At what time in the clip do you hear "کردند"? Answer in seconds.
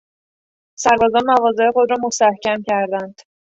2.61-3.21